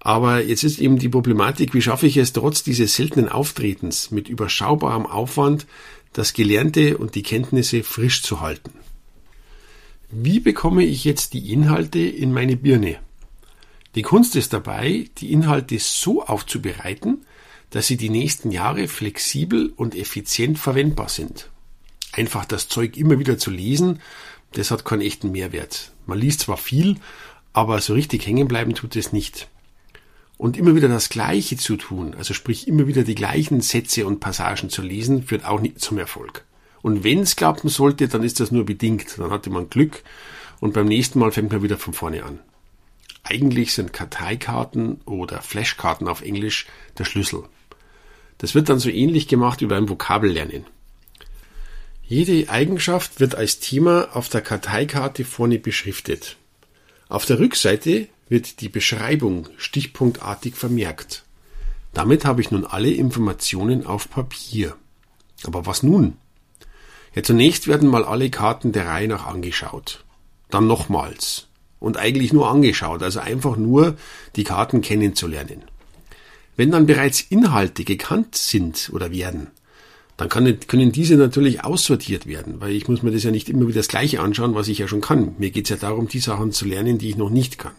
aber 0.00 0.42
jetzt 0.42 0.64
ist 0.64 0.80
eben 0.80 0.98
die 0.98 1.08
Problematik, 1.08 1.72
wie 1.72 1.82
schaffe 1.82 2.08
ich 2.08 2.16
es 2.16 2.32
trotz 2.32 2.64
dieses 2.64 2.96
seltenen 2.96 3.28
Auftretens 3.28 4.10
mit 4.10 4.28
überschaubarem 4.28 5.06
Aufwand, 5.06 5.66
das 6.12 6.32
Gelernte 6.32 6.98
und 6.98 7.14
die 7.14 7.22
Kenntnisse 7.22 7.84
frisch 7.84 8.22
zu 8.22 8.40
halten. 8.40 8.72
Wie 10.10 10.40
bekomme 10.40 10.84
ich 10.84 11.04
jetzt 11.04 11.32
die 11.34 11.52
Inhalte 11.52 12.00
in 12.00 12.32
meine 12.32 12.56
Birne? 12.56 12.96
Die 13.94 14.02
Kunst 14.02 14.36
ist 14.36 14.52
dabei, 14.52 15.08
die 15.18 15.32
Inhalte 15.32 15.78
so 15.78 16.24
aufzubereiten, 16.24 17.24
dass 17.70 17.86
sie 17.86 17.96
die 17.96 18.10
nächsten 18.10 18.50
Jahre 18.50 18.88
flexibel 18.88 19.72
und 19.76 19.94
effizient 19.94 20.58
verwendbar 20.58 21.08
sind. 21.08 21.50
Einfach 22.12 22.44
das 22.44 22.68
Zeug 22.68 22.96
immer 22.96 23.18
wieder 23.18 23.38
zu 23.38 23.50
lesen, 23.50 24.00
das 24.52 24.70
hat 24.70 24.84
keinen 24.84 25.02
echten 25.02 25.32
Mehrwert. 25.32 25.92
Man 26.06 26.18
liest 26.18 26.40
zwar 26.40 26.56
viel, 26.56 26.96
aber 27.52 27.80
so 27.80 27.94
richtig 27.94 28.26
hängen 28.26 28.48
bleiben 28.48 28.74
tut 28.74 28.96
es 28.96 29.12
nicht. 29.12 29.48
Und 30.36 30.56
immer 30.56 30.74
wieder 30.76 30.88
das 30.88 31.08
Gleiche 31.08 31.56
zu 31.56 31.76
tun, 31.76 32.14
also 32.16 32.32
sprich 32.32 32.68
immer 32.68 32.86
wieder 32.86 33.02
die 33.02 33.16
gleichen 33.16 33.60
Sätze 33.60 34.06
und 34.06 34.20
Passagen 34.20 34.70
zu 34.70 34.82
lesen, 34.82 35.24
führt 35.24 35.44
auch 35.44 35.60
nicht 35.60 35.80
zum 35.80 35.98
Erfolg. 35.98 36.44
Und 36.80 37.02
wenn 37.02 37.20
es 37.20 37.36
klappen 37.36 37.68
sollte, 37.68 38.06
dann 38.08 38.22
ist 38.22 38.38
das 38.38 38.52
nur 38.52 38.64
bedingt. 38.64 39.18
Dann 39.18 39.30
hatte 39.30 39.50
man 39.50 39.68
Glück 39.68 40.04
und 40.60 40.74
beim 40.74 40.86
nächsten 40.86 41.18
Mal 41.18 41.32
fängt 41.32 41.50
man 41.50 41.62
wieder 41.62 41.76
von 41.76 41.92
vorne 41.92 42.22
an. 42.22 42.38
Eigentlich 43.30 43.74
sind 43.74 43.92
Karteikarten 43.92 45.02
oder 45.04 45.42
Flashkarten 45.42 46.08
auf 46.08 46.22
Englisch 46.22 46.66
der 46.96 47.04
Schlüssel. 47.04 47.44
Das 48.38 48.54
wird 48.54 48.70
dann 48.70 48.78
so 48.78 48.88
ähnlich 48.88 49.28
gemacht 49.28 49.60
wie 49.60 49.66
beim 49.66 49.88
Vokabellernen. 49.90 50.64
Jede 52.02 52.48
Eigenschaft 52.48 53.20
wird 53.20 53.34
als 53.34 53.60
Thema 53.60 54.16
auf 54.16 54.30
der 54.30 54.40
Karteikarte 54.40 55.26
vorne 55.26 55.58
beschriftet. 55.58 56.38
Auf 57.10 57.26
der 57.26 57.38
Rückseite 57.38 58.08
wird 58.30 58.62
die 58.62 58.70
Beschreibung 58.70 59.48
stichpunktartig 59.58 60.54
vermerkt. 60.54 61.24
Damit 61.92 62.24
habe 62.24 62.40
ich 62.40 62.50
nun 62.50 62.64
alle 62.64 62.90
Informationen 62.90 63.84
auf 63.84 64.08
Papier. 64.08 64.74
Aber 65.44 65.66
was 65.66 65.82
nun? 65.82 66.16
Ja, 67.14 67.22
zunächst 67.22 67.66
werden 67.66 67.90
mal 67.90 68.06
alle 68.06 68.30
Karten 68.30 68.72
der 68.72 68.86
Reihe 68.86 69.08
nach 69.08 69.26
angeschaut. 69.26 70.04
Dann 70.48 70.66
nochmals. 70.66 71.47
Und 71.80 71.96
eigentlich 71.96 72.32
nur 72.32 72.50
angeschaut, 72.50 73.02
also 73.02 73.20
einfach 73.20 73.56
nur 73.56 73.96
die 74.36 74.44
Karten 74.44 74.80
kennenzulernen. 74.80 75.62
Wenn 76.56 76.72
dann 76.72 76.86
bereits 76.86 77.20
Inhalte 77.20 77.84
gekannt 77.84 78.34
sind 78.34 78.90
oder 78.92 79.12
werden, 79.12 79.48
dann 80.16 80.28
können 80.28 80.90
diese 80.90 81.14
natürlich 81.14 81.62
aussortiert 81.62 82.26
werden, 82.26 82.60
weil 82.60 82.72
ich 82.72 82.88
muss 82.88 83.04
mir 83.04 83.12
das 83.12 83.22
ja 83.22 83.30
nicht 83.30 83.48
immer 83.48 83.68
wieder 83.68 83.78
das 83.78 83.86
Gleiche 83.86 84.20
anschauen, 84.20 84.56
was 84.56 84.66
ich 84.66 84.78
ja 84.78 84.88
schon 84.88 85.00
kann. 85.00 85.36
Mir 85.38 85.50
geht 85.50 85.66
es 85.66 85.70
ja 85.70 85.76
darum, 85.76 86.08
die 86.08 86.18
Sachen 86.18 86.50
zu 86.50 86.64
lernen, 86.64 86.98
die 86.98 87.10
ich 87.10 87.16
noch 87.16 87.30
nicht 87.30 87.58
kann. 87.58 87.74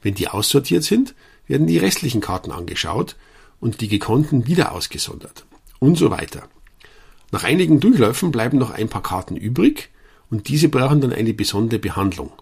Wenn 0.00 0.14
die 0.14 0.28
aussortiert 0.28 0.84
sind, 0.84 1.14
werden 1.46 1.66
die 1.66 1.76
restlichen 1.76 2.22
Karten 2.22 2.50
angeschaut 2.50 3.16
und 3.60 3.82
die 3.82 3.88
gekonnten 3.88 4.46
wieder 4.46 4.72
ausgesondert 4.72 5.44
und 5.78 5.98
so 5.98 6.10
weiter. 6.10 6.48
Nach 7.30 7.44
einigen 7.44 7.80
Durchläufen 7.80 8.30
bleiben 8.30 8.56
noch 8.56 8.70
ein 8.70 8.88
paar 8.88 9.02
Karten 9.02 9.36
übrig 9.36 9.90
und 10.30 10.48
diese 10.48 10.70
brauchen 10.70 11.02
dann 11.02 11.12
eine 11.12 11.34
besondere 11.34 11.78
Behandlung. 11.78 12.32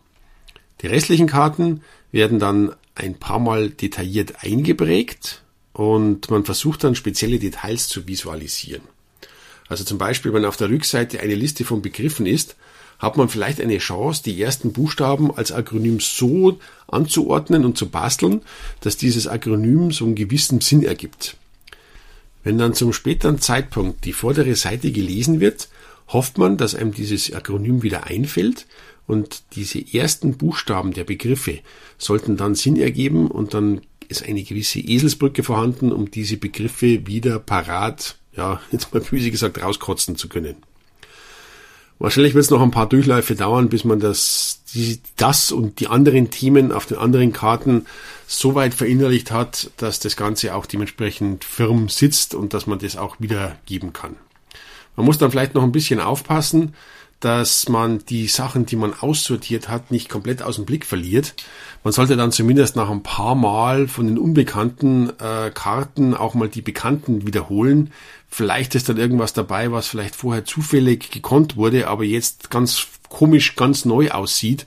Die 0.82 0.86
restlichen 0.86 1.26
Karten 1.26 1.82
werden 2.12 2.38
dann 2.38 2.74
ein 2.94 3.14
paar 3.14 3.38
Mal 3.38 3.70
detailliert 3.70 4.42
eingeprägt 4.44 5.42
und 5.72 6.30
man 6.30 6.44
versucht 6.44 6.84
dann 6.84 6.94
spezielle 6.94 7.38
Details 7.38 7.88
zu 7.88 8.06
visualisieren. 8.06 8.82
Also 9.68 9.84
zum 9.84 9.98
Beispiel, 9.98 10.32
wenn 10.32 10.44
auf 10.44 10.56
der 10.56 10.68
Rückseite 10.70 11.20
eine 11.20 11.34
Liste 11.34 11.64
von 11.64 11.82
Begriffen 11.82 12.26
ist, 12.26 12.56
hat 12.98 13.16
man 13.16 13.28
vielleicht 13.28 13.60
eine 13.60 13.78
Chance, 13.78 14.22
die 14.22 14.40
ersten 14.40 14.72
Buchstaben 14.72 15.34
als 15.34 15.52
Akronym 15.52 16.00
so 16.00 16.58
anzuordnen 16.88 17.64
und 17.64 17.76
zu 17.76 17.90
basteln, 17.90 18.42
dass 18.80 18.96
dieses 18.96 19.26
Akronym 19.26 19.92
so 19.92 20.06
einen 20.06 20.14
gewissen 20.14 20.60
Sinn 20.60 20.82
ergibt. 20.82 21.36
Wenn 22.42 22.58
dann 22.58 22.74
zum 22.74 22.92
späteren 22.92 23.40
Zeitpunkt 23.40 24.04
die 24.04 24.12
vordere 24.12 24.54
Seite 24.54 24.92
gelesen 24.92 25.40
wird, 25.40 25.68
hofft 26.08 26.38
man, 26.38 26.56
dass 26.56 26.74
einem 26.74 26.92
dieses 26.92 27.32
Akronym 27.32 27.82
wieder 27.82 28.04
einfällt 28.04 28.66
und 29.06 29.42
diese 29.54 29.80
ersten 29.94 30.36
Buchstaben 30.36 30.92
der 30.92 31.04
Begriffe 31.04 31.60
sollten 31.98 32.36
dann 32.36 32.54
Sinn 32.54 32.76
ergeben 32.76 33.30
und 33.30 33.54
dann 33.54 33.80
ist 34.08 34.24
eine 34.24 34.42
gewisse 34.42 34.80
Eselsbrücke 34.80 35.42
vorhanden, 35.42 35.92
um 35.92 36.10
diese 36.10 36.36
Begriffe 36.36 37.06
wieder 37.06 37.38
parat, 37.38 38.16
ja, 38.36 38.60
jetzt 38.72 38.92
mal 38.92 39.00
böse 39.00 39.30
gesagt, 39.30 39.62
rauskotzen 39.62 40.16
zu 40.16 40.28
können. 40.28 40.56
Wahrscheinlich 41.98 42.34
wird 42.34 42.44
es 42.44 42.50
noch 42.50 42.60
ein 42.60 42.70
paar 42.70 42.88
Durchläufe 42.88 43.34
dauern, 43.34 43.70
bis 43.70 43.84
man 43.84 44.00
das, 44.00 44.60
das 45.16 45.50
und 45.50 45.80
die 45.80 45.86
anderen 45.86 46.30
Themen 46.30 46.70
auf 46.70 46.84
den 46.84 46.98
anderen 46.98 47.32
Karten 47.32 47.86
so 48.26 48.54
weit 48.54 48.74
verinnerlicht 48.74 49.30
hat, 49.30 49.70
dass 49.78 49.98
das 49.98 50.14
Ganze 50.14 50.54
auch 50.54 50.66
dementsprechend 50.66 51.44
firm 51.44 51.88
sitzt 51.88 52.34
und 52.34 52.52
dass 52.52 52.66
man 52.66 52.78
das 52.78 52.98
auch 52.98 53.16
wiedergeben 53.18 53.94
kann. 53.94 54.16
Man 54.94 55.06
muss 55.06 55.16
dann 55.16 55.30
vielleicht 55.30 55.54
noch 55.54 55.62
ein 55.62 55.72
bisschen 55.72 56.00
aufpassen, 56.00 56.74
dass 57.20 57.68
man 57.68 58.00
die 58.06 58.26
Sachen, 58.26 58.66
die 58.66 58.76
man 58.76 58.92
aussortiert 58.92 59.68
hat, 59.68 59.90
nicht 59.90 60.08
komplett 60.08 60.42
aus 60.42 60.56
dem 60.56 60.66
Blick 60.66 60.84
verliert. 60.84 61.34
Man 61.82 61.92
sollte 61.92 62.16
dann 62.16 62.32
zumindest 62.32 62.76
nach 62.76 62.90
ein 62.90 63.02
paar 63.02 63.34
Mal 63.34 63.88
von 63.88 64.06
den 64.06 64.18
unbekannten 64.18 65.10
äh, 65.18 65.50
Karten 65.52 66.14
auch 66.14 66.34
mal 66.34 66.48
die 66.48 66.62
bekannten 66.62 67.26
wiederholen. 67.26 67.90
Vielleicht 68.28 68.74
ist 68.74 68.88
dann 68.88 68.98
irgendwas 68.98 69.32
dabei, 69.32 69.72
was 69.72 69.88
vielleicht 69.88 70.16
vorher 70.16 70.44
zufällig 70.44 71.10
gekonnt 71.10 71.56
wurde, 71.56 71.88
aber 71.88 72.04
jetzt 72.04 72.50
ganz 72.50 72.86
komisch, 73.08 73.56
ganz 73.56 73.84
neu 73.84 74.10
aussieht. 74.10 74.66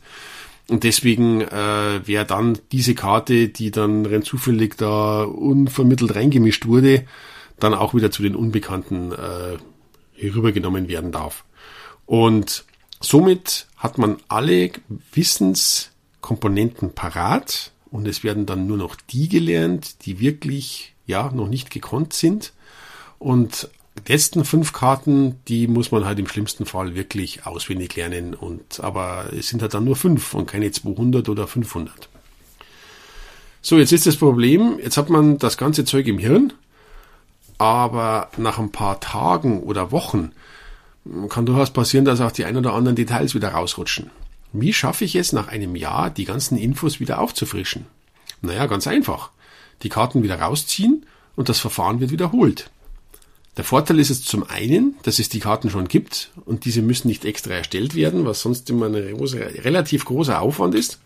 Und 0.69 0.83
deswegen 0.83 1.41
äh, 1.41 2.07
wäre 2.07 2.25
dann 2.25 2.57
diese 2.71 2.95
Karte, 2.95 3.49
die 3.49 3.71
dann 3.71 4.05
rein 4.05 4.23
zufällig 4.23 4.77
da 4.77 5.23
unvermittelt 5.23 6.15
reingemischt 6.15 6.67
wurde, 6.67 7.05
dann 7.59 7.73
auch 7.73 7.93
wieder 7.93 8.11
zu 8.11 8.23
den 8.23 8.35
Unbekannten 8.35 9.11
äh, 9.11 9.57
herübergenommen 10.13 10.87
werden 10.87 11.11
darf. 11.11 11.43
Und 12.09 12.65
somit 12.99 13.67
hat 13.77 13.99
man 13.99 14.17
alle 14.29 14.71
Wissenskomponenten 15.13 16.95
parat 16.95 17.71
und 17.91 18.07
es 18.07 18.23
werden 18.23 18.47
dann 18.47 18.65
nur 18.65 18.77
noch 18.77 18.95
die 18.95 19.29
gelernt, 19.29 20.07
die 20.07 20.19
wirklich 20.19 20.95
ja 21.05 21.29
noch 21.31 21.47
nicht 21.47 21.69
gekonnt 21.69 22.13
sind. 22.13 22.51
Und 23.19 23.69
die 24.07 24.11
letzten 24.11 24.43
fünf 24.43 24.73
Karten, 24.73 25.39
die 25.47 25.67
muss 25.67 25.91
man 25.91 26.03
halt 26.03 26.17
im 26.17 26.27
schlimmsten 26.27 26.65
Fall 26.65 26.95
wirklich 26.95 27.45
auswendig 27.45 27.95
lernen. 27.95 28.33
Und 28.33 28.79
aber 28.79 29.31
es 29.31 29.49
sind 29.49 29.61
halt 29.61 29.75
dann 29.75 29.85
nur 29.85 29.95
fünf 29.95 30.33
und 30.33 30.47
keine 30.47 30.71
200 30.71 31.29
oder 31.29 31.45
500. 31.45 32.09
So, 33.61 33.77
jetzt 33.77 33.91
ist 33.91 34.07
das 34.07 34.17
Problem, 34.17 34.79
jetzt 34.81 34.97
hat 34.97 35.11
man 35.11 35.37
das 35.37 35.59
ganze 35.59 35.85
Zeug 35.85 36.07
im 36.07 36.17
Hirn, 36.17 36.53
aber 37.59 38.31
nach 38.35 38.57
ein 38.57 38.71
paar 38.71 38.99
Tagen 38.99 39.61
oder 39.61 39.91
Wochen 39.91 40.31
kann 41.29 41.45
durchaus 41.45 41.71
passieren, 41.71 42.05
dass 42.05 42.21
auch 42.21 42.31
die 42.31 42.45
ein 42.45 42.57
oder 42.57 42.73
anderen 42.73 42.95
Details 42.95 43.35
wieder 43.35 43.49
rausrutschen. 43.49 44.11
Wie 44.51 44.73
schaffe 44.73 45.05
ich 45.05 45.15
es 45.15 45.33
nach 45.33 45.47
einem 45.47 45.75
Jahr, 45.75 46.09
die 46.09 46.25
ganzen 46.25 46.57
Infos 46.57 46.99
wieder 46.99 47.19
aufzufrischen? 47.19 47.85
Naja, 48.41 48.65
ganz 48.65 48.87
einfach. 48.87 49.31
Die 49.83 49.89
Karten 49.89 50.23
wieder 50.23 50.39
rausziehen 50.39 51.05
und 51.35 51.49
das 51.49 51.59
Verfahren 51.59 51.99
wird 51.99 52.11
wiederholt. 52.11 52.69
Der 53.57 53.63
Vorteil 53.63 53.99
ist 53.99 54.09
es 54.09 54.23
zum 54.23 54.43
einen, 54.43 54.95
dass 55.03 55.19
es 55.19 55.29
die 55.29 55.39
Karten 55.39 55.69
schon 55.69 55.87
gibt 55.87 56.31
und 56.45 56.65
diese 56.65 56.81
müssen 56.81 57.09
nicht 57.09 57.25
extra 57.25 57.53
erstellt 57.53 57.93
werden, 57.95 58.25
was 58.25 58.41
sonst 58.41 58.69
immer 58.69 58.85
ein 58.85 58.95
relativ 58.95 60.05
großer 60.05 60.41
Aufwand 60.41 60.75
ist. 60.75 60.99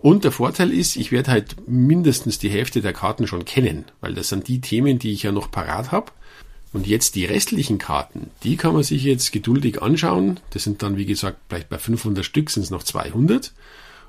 Und 0.00 0.24
der 0.24 0.32
Vorteil 0.32 0.72
ist, 0.72 0.96
ich 0.96 1.12
werde 1.12 1.30
halt 1.30 1.68
mindestens 1.68 2.38
die 2.38 2.48
Hälfte 2.48 2.80
der 2.80 2.92
Karten 2.92 3.26
schon 3.26 3.44
kennen, 3.44 3.84
weil 4.00 4.14
das 4.14 4.28
sind 4.28 4.48
die 4.48 4.60
Themen, 4.60 4.98
die 4.98 5.12
ich 5.12 5.22
ja 5.22 5.32
noch 5.32 5.50
parat 5.50 5.92
habe. 5.92 6.10
Und 6.72 6.86
jetzt 6.86 7.16
die 7.16 7.26
restlichen 7.26 7.78
Karten, 7.78 8.30
die 8.44 8.56
kann 8.56 8.72
man 8.72 8.82
sich 8.82 9.04
jetzt 9.04 9.32
geduldig 9.32 9.82
anschauen. 9.82 10.40
Das 10.50 10.64
sind 10.64 10.82
dann, 10.82 10.96
wie 10.96 11.04
gesagt, 11.04 11.38
vielleicht 11.48 11.68
bei 11.68 11.78
500 11.78 12.24
Stück 12.24 12.48
sind 12.50 12.62
es 12.62 12.70
noch 12.70 12.82
200. 12.82 13.52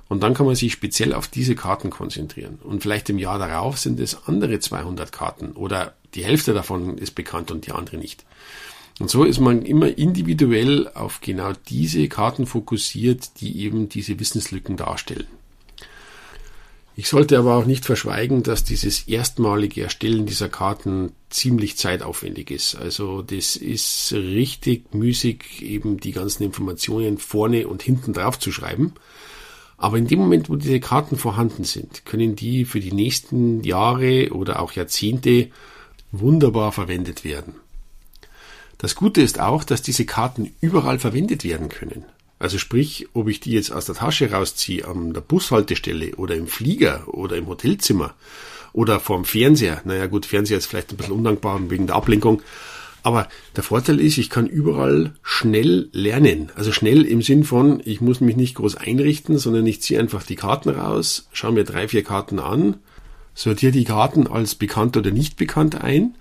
Und 0.07 0.21
dann 0.23 0.33
kann 0.33 0.45
man 0.45 0.55
sich 0.55 0.71
speziell 0.71 1.13
auf 1.13 1.27
diese 1.27 1.55
Karten 1.55 1.89
konzentrieren. 1.89 2.59
Und 2.63 2.81
vielleicht 2.81 3.09
im 3.09 3.17
Jahr 3.17 3.39
darauf 3.39 3.77
sind 3.79 3.99
es 3.99 4.27
andere 4.27 4.59
200 4.59 5.11
Karten 5.11 5.53
oder 5.53 5.93
die 6.13 6.23
Hälfte 6.23 6.53
davon 6.53 6.97
ist 6.97 7.15
bekannt 7.15 7.51
und 7.51 7.65
die 7.65 7.71
andere 7.71 7.97
nicht. 7.97 8.23
Und 8.99 9.09
so 9.09 9.23
ist 9.23 9.39
man 9.39 9.63
immer 9.63 9.97
individuell 9.97 10.87
auf 10.93 11.19
genau 11.21 11.53
diese 11.67 12.07
Karten 12.09 12.45
fokussiert, 12.45 13.41
die 13.41 13.59
eben 13.61 13.89
diese 13.89 14.19
Wissenslücken 14.19 14.77
darstellen. 14.77 15.25
Ich 16.95 17.09
sollte 17.09 17.39
aber 17.39 17.55
auch 17.55 17.65
nicht 17.65 17.85
verschweigen, 17.85 18.43
dass 18.43 18.63
dieses 18.63 19.07
erstmalige 19.07 19.81
Erstellen 19.81 20.27
dieser 20.27 20.47
Karten 20.47 21.11
ziemlich 21.29 21.75
zeitaufwendig 21.75 22.51
ist. 22.51 22.75
Also 22.75 23.23
das 23.23 23.55
ist 23.55 24.13
richtig 24.13 24.93
müßig, 24.93 25.63
eben 25.63 25.99
die 25.99 26.11
ganzen 26.11 26.43
Informationen 26.43 27.17
vorne 27.17 27.67
und 27.67 27.81
hinten 27.81 28.13
drauf 28.13 28.37
zu 28.37 28.51
schreiben. 28.51 28.93
Aber 29.77 29.97
in 29.97 30.07
dem 30.07 30.19
Moment, 30.19 30.49
wo 30.49 30.55
diese 30.55 30.79
Karten 30.79 31.17
vorhanden 31.17 31.63
sind, 31.63 32.05
können 32.05 32.35
die 32.35 32.63
für 32.63 32.79
die 32.79 32.93
nächsten 32.93 33.63
Jahre 33.63 34.29
oder 34.31 34.61
auch 34.61 34.73
Jahrzehnte 34.73 35.49
wunderbar 36.11 36.71
verwendet 36.71 37.23
werden. 37.23 37.55
Das 38.77 38.93
Gute 38.95 39.21
ist 39.21 39.39
auch, 39.39 39.63
dass 39.63 39.81
diese 39.81 40.05
Karten 40.05 40.51
überall 40.61 40.99
verwendet 40.99 41.43
werden 41.43 41.69
können. 41.69 42.05
Also 42.43 42.57
sprich, 42.57 43.07
ob 43.13 43.29
ich 43.29 43.39
die 43.39 43.53
jetzt 43.53 43.71
aus 43.71 43.85
der 43.85 43.95
Tasche 43.95 44.29
rausziehe, 44.29 44.85
an 44.85 45.13
der 45.13 45.21
Bushaltestelle 45.21 46.17
oder 46.17 46.35
im 46.35 46.47
Flieger 46.47 47.03
oder 47.07 47.37
im 47.37 47.47
Hotelzimmer 47.47 48.15
oder 48.73 48.99
vorm 48.99 49.23
Fernseher. 49.23 49.81
Naja 49.85 50.07
gut, 50.07 50.25
Fernseher 50.25 50.57
ist 50.57 50.65
vielleicht 50.65 50.91
ein 50.91 50.97
bisschen 50.97 51.13
undankbar 51.13 51.57
wegen 51.69 51.87
der 51.87 51.95
Ablenkung. 51.95 52.41
Aber 53.01 53.29
der 53.55 53.63
Vorteil 53.63 53.97
ist, 54.01 54.17
ich 54.17 54.29
kann 54.29 54.47
überall 54.47 55.13
schnell 55.21 55.87
lernen. 55.93 56.51
Also 56.55 56.73
schnell 56.73 57.05
im 57.05 57.21
Sinn 57.21 57.45
von, 57.45 57.81
ich 57.85 58.01
muss 58.01 58.19
mich 58.19 58.35
nicht 58.35 58.55
groß 58.55 58.75
einrichten, 58.75 59.37
sondern 59.37 59.65
ich 59.65 59.81
ziehe 59.81 60.01
einfach 60.01 60.23
die 60.23 60.35
Karten 60.35 60.67
raus, 60.67 61.29
schaue 61.31 61.53
mir 61.53 61.63
drei, 61.63 61.87
vier 61.87 62.03
Karten 62.03 62.39
an, 62.39 62.75
sortiere 63.33 63.71
die 63.71 63.85
Karten 63.85 64.27
als 64.27 64.55
bekannt 64.55 64.97
oder 64.97 65.11
nicht 65.11 65.37
bekannt 65.37 65.81
ein 65.81 66.15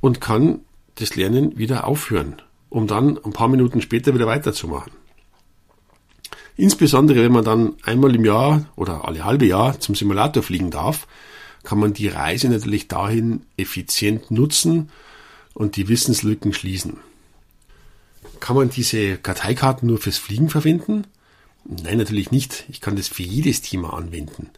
und 0.00 0.20
kann 0.20 0.60
das 0.94 1.16
Lernen 1.16 1.58
wieder 1.58 1.88
aufhören, 1.88 2.36
um 2.68 2.86
dann 2.86 3.18
ein 3.18 3.32
paar 3.32 3.48
Minuten 3.48 3.82
später 3.82 4.14
wieder 4.14 4.28
weiterzumachen. 4.28 4.92
Insbesondere 6.56 7.22
wenn 7.22 7.32
man 7.32 7.44
dann 7.44 7.74
einmal 7.82 8.14
im 8.14 8.24
Jahr 8.24 8.66
oder 8.76 9.04
alle 9.04 9.24
halbe 9.24 9.46
Jahr 9.46 9.78
zum 9.78 9.94
Simulator 9.94 10.42
fliegen 10.42 10.70
darf, 10.70 11.06
kann 11.62 11.78
man 11.78 11.92
die 11.92 12.08
Reise 12.08 12.48
natürlich 12.48 12.88
dahin 12.88 13.42
effizient 13.56 14.30
nutzen 14.30 14.90
und 15.52 15.76
die 15.76 15.88
Wissenslücken 15.88 16.52
schließen. 16.52 16.98
Kann 18.40 18.56
man 18.56 18.70
diese 18.70 19.16
Karteikarten 19.16 19.88
nur 19.88 19.98
fürs 19.98 20.18
Fliegen 20.18 20.48
verwenden? 20.48 21.06
Nein, 21.64 21.98
natürlich 21.98 22.30
nicht. 22.30 22.64
Ich 22.68 22.80
kann 22.80 22.96
das 22.96 23.08
für 23.08 23.22
jedes 23.22 23.60
Thema 23.62 23.94
anwenden. 23.94 24.50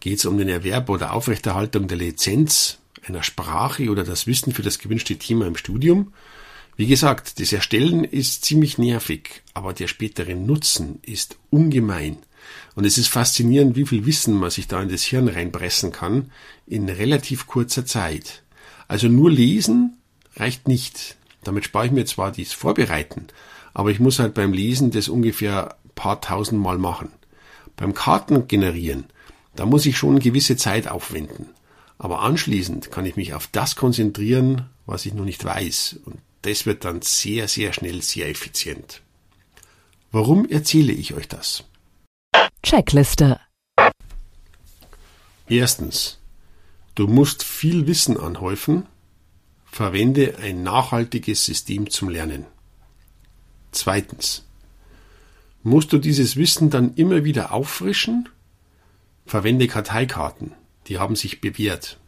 Geht 0.00 0.18
es 0.18 0.24
um 0.24 0.38
den 0.38 0.48
Erwerb 0.48 0.88
oder 0.88 1.12
Aufrechterhaltung 1.12 1.88
der 1.88 1.96
Lizenz 1.96 2.78
einer 3.06 3.22
Sprache 3.22 3.88
oder 3.88 4.04
das 4.04 4.26
Wissen 4.26 4.52
für 4.52 4.62
das 4.62 4.78
gewünschte 4.78 5.16
Thema 5.16 5.46
im 5.46 5.56
Studium? 5.56 6.12
Wie 6.80 6.86
gesagt, 6.86 7.40
das 7.40 7.52
Erstellen 7.52 8.04
ist 8.04 8.42
ziemlich 8.42 8.78
nervig, 8.78 9.42
aber 9.52 9.74
der 9.74 9.86
spätere 9.86 10.34
Nutzen 10.34 10.98
ist 11.02 11.36
ungemein. 11.50 12.16
Und 12.74 12.86
es 12.86 12.96
ist 12.96 13.08
faszinierend, 13.08 13.76
wie 13.76 13.84
viel 13.84 14.06
Wissen 14.06 14.32
man 14.32 14.48
sich 14.48 14.66
da 14.66 14.80
in 14.80 14.88
das 14.88 15.02
Hirn 15.02 15.28
reinpressen 15.28 15.92
kann 15.92 16.32
in 16.66 16.88
relativ 16.88 17.46
kurzer 17.46 17.84
Zeit. 17.84 18.44
Also 18.88 19.08
nur 19.08 19.30
lesen 19.30 19.98
reicht 20.36 20.68
nicht. 20.68 21.18
Damit 21.44 21.66
spare 21.66 21.84
ich 21.84 21.92
mir 21.92 22.06
zwar 22.06 22.32
dies 22.32 22.54
Vorbereiten, 22.54 23.26
aber 23.74 23.90
ich 23.90 24.00
muss 24.00 24.18
halt 24.18 24.32
beim 24.32 24.54
Lesen 24.54 24.90
das 24.90 25.10
ungefähr 25.10 25.76
paar 25.94 26.22
tausend 26.22 26.62
Mal 26.62 26.78
machen. 26.78 27.10
Beim 27.76 27.92
Karten 27.92 28.48
generieren, 28.48 29.04
da 29.54 29.66
muss 29.66 29.84
ich 29.84 29.98
schon 29.98 30.18
gewisse 30.18 30.56
Zeit 30.56 30.88
aufwenden. 30.88 31.50
Aber 31.98 32.22
anschließend 32.22 32.90
kann 32.90 33.04
ich 33.04 33.16
mich 33.16 33.34
auf 33.34 33.48
das 33.48 33.76
konzentrieren, 33.76 34.70
was 34.86 35.04
ich 35.04 35.12
noch 35.12 35.26
nicht 35.26 35.44
weiß. 35.44 36.00
Und 36.06 36.16
das 36.42 36.66
wird 36.66 36.84
dann 36.84 37.02
sehr, 37.02 37.48
sehr 37.48 37.72
schnell 37.72 38.02
sehr 38.02 38.28
effizient. 38.28 39.02
Warum 40.12 40.48
erzähle 40.48 40.92
ich 40.92 41.14
euch 41.14 41.28
das? 41.28 41.64
Checkliste. 42.62 43.40
Erstens. 45.48 46.18
Du 46.94 47.06
musst 47.06 47.44
viel 47.44 47.86
Wissen 47.86 48.16
anhäufen. 48.16 48.86
Verwende 49.66 50.38
ein 50.38 50.62
nachhaltiges 50.62 51.44
System 51.44 51.90
zum 51.90 52.08
Lernen. 52.08 52.46
Zweitens. 53.72 54.44
Musst 55.62 55.92
du 55.92 55.98
dieses 55.98 56.36
Wissen 56.36 56.70
dann 56.70 56.94
immer 56.94 57.24
wieder 57.24 57.52
auffrischen? 57.52 58.28
Verwende 59.26 59.68
Karteikarten. 59.68 60.52
Die 60.88 60.98
haben 60.98 61.16
sich 61.16 61.40
bewährt. 61.40 61.98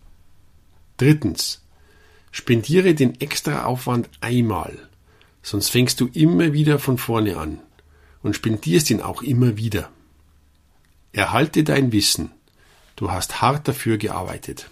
Drittens. 0.97 1.62
Spendiere 2.33 2.95
den 2.95 3.21
Extraaufwand 3.21 4.09
einmal, 4.21 4.89
sonst 5.43 5.69
fängst 5.69 6.01
du 6.01 6.09
immer 6.12 6.53
wieder 6.55 6.79
von 6.79 6.99
vorne 6.99 7.37
an 7.37 7.61
und 8.23 8.35
spendierst 8.35 8.91
ihn 8.91 9.03
auch 9.03 9.23
immer 9.23 9.57
wieder. 9.59 9.91
Erhalte 11.12 11.62
dein 11.62 11.93
Wissen. 11.93 12.31
Du 12.97 13.11
hast 13.11 13.43
hart 13.43 13.69
dafür 13.69 13.99
gearbeitet. 13.99 14.71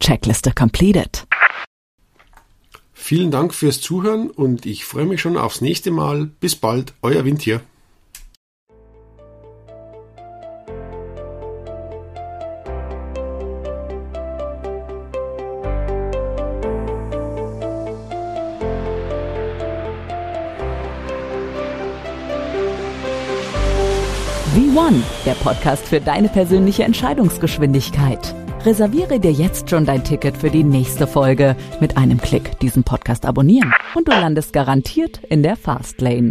Checkliste 0.00 0.52
completed. 0.52 1.26
Vielen 2.92 3.30
Dank 3.32 3.52
fürs 3.54 3.80
Zuhören 3.80 4.30
und 4.30 4.64
ich 4.64 4.84
freue 4.84 5.06
mich 5.06 5.20
schon 5.20 5.36
aufs 5.36 5.60
nächste 5.60 5.90
Mal. 5.90 6.26
Bis 6.26 6.54
bald, 6.54 6.94
euer 7.02 7.24
Wind 7.24 7.42
hier. 7.42 7.60
V1, 24.76 25.00
der 25.24 25.32
Podcast 25.32 25.88
für 25.88 26.02
deine 26.02 26.28
persönliche 26.28 26.84
Entscheidungsgeschwindigkeit. 26.84 28.34
Reserviere 28.66 29.18
dir 29.18 29.32
jetzt 29.32 29.70
schon 29.70 29.86
dein 29.86 30.04
Ticket 30.04 30.36
für 30.36 30.50
die 30.50 30.64
nächste 30.64 31.06
Folge. 31.06 31.56
Mit 31.80 31.96
einem 31.96 32.20
Klick 32.20 32.58
diesen 32.58 32.84
Podcast 32.84 33.24
abonnieren 33.24 33.72
und 33.94 34.06
du 34.06 34.12
landest 34.12 34.52
garantiert 34.52 35.24
in 35.30 35.42
der 35.42 35.56
Fastlane. 35.56 36.28